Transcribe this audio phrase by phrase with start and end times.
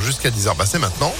[0.00, 0.56] jusqu'à 10h.
[0.56, 1.12] Bah, c'est maintenant.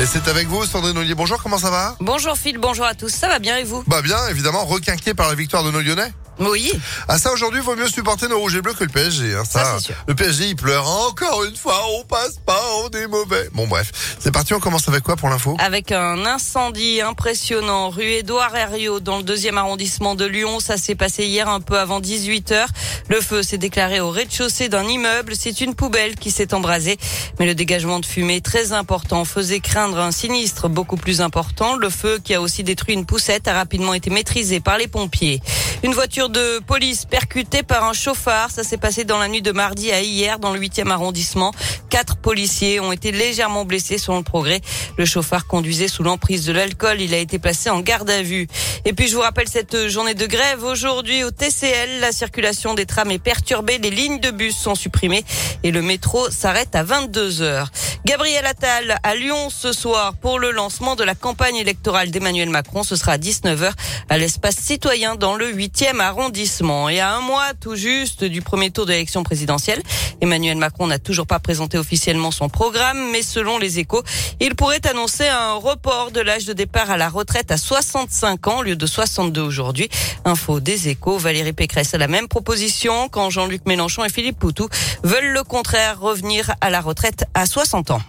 [0.00, 1.14] Et c'est avec vous, Sandrine Ollier.
[1.14, 1.96] Bonjour, comment ça va?
[2.00, 3.08] Bonjour Phil, bonjour à tous.
[3.08, 3.82] Ça va bien et vous?
[3.86, 6.12] Bah bien, évidemment, requinqué par la victoire de nos Lyonnais.
[6.40, 6.72] Oui.
[7.08, 9.34] Ah ça aujourd'hui, vaut mieux supporter nos rouges et bleus que le PSG.
[9.34, 9.94] Hein, Ça, c'est sûr.
[10.08, 11.80] Le PSG, il pleure encore une fois.
[11.98, 13.48] On passe pas, on est mauvais.
[13.52, 14.54] Bon bref, c'est parti.
[14.54, 15.56] On commence avec quoi pour l'info?
[15.60, 20.60] Avec un incendie impressionnant rue Édouard Herriot dans le deuxième arrondissement de Lyon.
[20.60, 22.68] Ça s'est passé hier un peu avant 18 heures.
[23.08, 25.34] Le feu s'est déclaré au rez-de-chaussée d'un immeuble.
[25.36, 26.96] C'est une poubelle qui s'est embrasée.
[27.38, 31.76] Mais le dégagement de fumée très important faisait craindre un sinistre beaucoup plus important.
[31.76, 35.40] Le feu qui a aussi détruit une poussette a rapidement été maîtrisé par les pompiers.
[35.82, 38.50] Une voiture de police percutée par un chauffard.
[38.50, 41.54] Ça s'est passé dans la nuit de mardi à hier dans le 8e arrondissement.
[41.88, 44.60] Quatre policiers ont été légèrement blessés selon le progrès.
[44.98, 47.00] Le chauffard conduisait sous l'emprise de l'alcool.
[47.00, 48.46] Il a été placé en garde à vue.
[48.84, 52.00] Et puis je vous rappelle cette journée de grève aujourd'hui au TCL.
[52.00, 53.78] La circulation des trams est perturbée.
[53.78, 55.24] Les lignes de bus sont supprimées
[55.62, 57.70] et le métro s'arrête à 22 heures.
[58.04, 62.82] Gabriel Attal à Lyon ce soir pour le lancement de la campagne électorale d'Emmanuel Macron.
[62.82, 63.72] Ce sera à 19h
[64.08, 66.88] à l'espace citoyen dans le 8e arrondissement.
[66.88, 69.82] Et à un mois tout juste du premier tour de l'élection présidentielle,
[70.20, 74.02] Emmanuel Macron n'a toujours pas présenté officiellement son programme, mais selon les échos,
[74.40, 78.58] il pourrait annoncer un report de l'âge de départ à la retraite à 65 ans
[78.58, 79.88] au lieu de 62 aujourd'hui.
[80.24, 84.68] Info des échos, Valérie Pécresse a la même proposition quand Jean-Luc Mélenchon et Philippe Poutou
[85.02, 88.02] veulent le contraire, revenir à la retraite à 60 ans.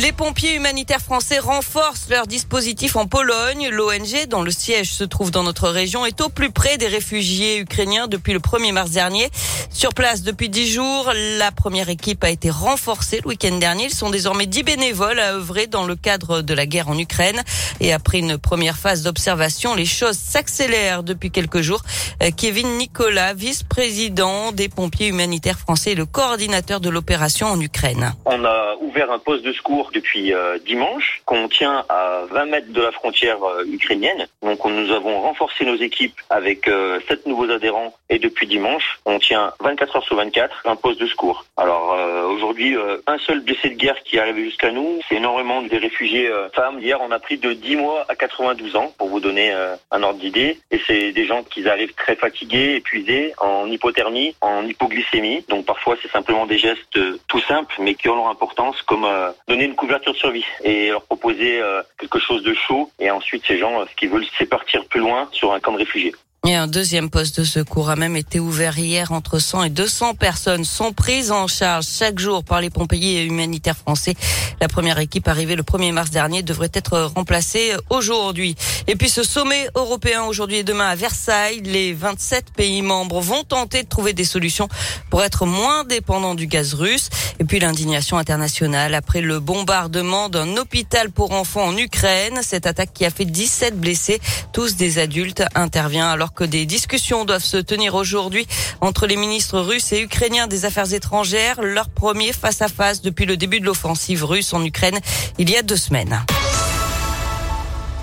[0.00, 3.68] Les pompiers humanitaires français renforcent leur dispositif en Pologne.
[3.72, 7.58] L'ONG, dont le siège se trouve dans notre région, est au plus près des réfugiés
[7.58, 9.28] ukrainiens depuis le 1er mars dernier.
[9.70, 13.86] Sur place depuis 10 jours, la première équipe a été renforcée le week-end dernier.
[13.86, 17.42] Ils sont désormais 10 bénévoles à œuvrer dans le cadre de la guerre en Ukraine.
[17.80, 21.82] Et après une première phase d'observation, les choses s'accélèrent depuis quelques jours.
[22.22, 28.14] Euh, Kevin Nicolas, vice-président des pompiers humanitaires français et le coordinateur de l'opération en Ukraine.
[28.26, 32.72] On a ouvert un poste de secours depuis euh, dimanche qu'on tient à 20 mètres
[32.72, 34.26] de la frontière euh, ukrainienne.
[34.42, 38.98] Donc on- nous avons renforcé nos équipes avec euh, sept nouveaux adhérents et depuis dimanche
[39.04, 41.44] on tient 24 heures sur 24 un poste de secours.
[41.56, 45.16] Alors euh, aujourd'hui euh, un seul blessé de guerre qui est arrivé jusqu'à nous, c'est
[45.16, 46.78] énormément des réfugiés euh, femmes.
[46.80, 49.52] Hier on a pris de 10 mois à 92 ans pour vous donner
[49.90, 54.64] un ordre d'idée et c'est des gens qui arrivent très fatigués, épuisés, en hypothermie, en
[54.66, 55.44] hypoglycémie.
[55.48, 56.98] Donc parfois c'est simplement des gestes
[57.28, 59.06] tout simples mais qui ont leur importance comme
[59.48, 63.44] donner une couverture de survie et leur proposer euh, quelque chose de chaud et ensuite
[63.46, 66.14] ces gens euh, ce qu'ils veulent c'est partir plus loin sur un camp de réfugiés.
[66.46, 69.10] Et un deuxième poste de secours a même été ouvert hier.
[69.10, 73.76] Entre 100 et 200 personnes sont prises en charge chaque jour par les pompiers humanitaires
[73.76, 74.14] français.
[74.60, 78.54] La première équipe arrivée le 1er mars dernier devrait être remplacée aujourd'hui.
[78.86, 83.42] Et puis ce sommet européen aujourd'hui et demain à Versailles, les 27 pays membres vont
[83.42, 84.68] tenter de trouver des solutions
[85.10, 87.10] pour être moins dépendants du gaz russe.
[87.40, 92.40] Et puis l'indignation internationale après le bombardement d'un hôpital pour enfants en Ukraine.
[92.42, 94.20] Cette attaque qui a fait 17 blessés,
[94.52, 98.46] tous des adultes, intervient alors que des discussions doivent se tenir aujourd'hui
[98.80, 103.26] entre les ministres russes et ukrainiens des Affaires étrangères, leur premier face à face depuis
[103.26, 104.98] le début de l'offensive russe en Ukraine
[105.38, 106.20] il y a deux semaines.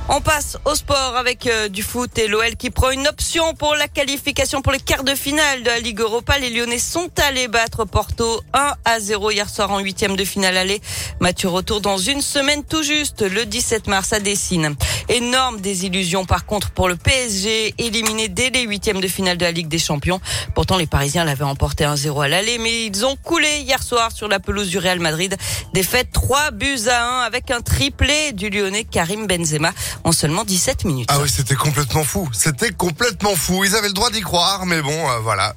[0.07, 3.73] On passe au sport avec euh, du foot et l'OL qui prend une option pour
[3.73, 6.37] la qualification pour les quarts de finale de la Ligue Europa.
[6.37, 10.57] Les Lyonnais sont allés battre Porto 1 à 0 hier soir en huitième de finale
[10.57, 10.79] aller.
[11.19, 14.75] Mathieu retour dans une semaine tout juste, le 17 mars à Dessine.
[15.09, 19.51] Énorme désillusion par contre pour le PSG, éliminé dès les huitièmes de finale de la
[19.51, 20.19] Ligue des Champions.
[20.53, 24.27] Pourtant les Parisiens l'avaient emporté 1-0 à l'aller, mais ils ont coulé hier soir sur
[24.27, 25.35] la pelouse du Real Madrid.
[25.73, 29.71] Défaite 3 buts à 1 avec un triplé du Lyonnais Karim Benzema
[30.03, 31.09] en seulement 17 minutes.
[31.11, 32.29] Ah oui, c'était complètement fou.
[32.33, 33.63] C'était complètement fou.
[33.63, 35.53] Ils avaient le droit d'y croire, mais bon, euh, voilà.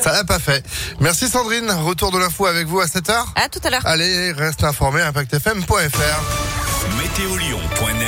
[0.00, 0.64] Ça l'a pas fait.
[1.00, 1.70] Merci Sandrine.
[1.70, 3.12] Retour de l'info avec vous à 7h.
[3.34, 3.86] À tout à l'heure.
[3.86, 6.22] Allez, reste informé, impactfm.fr.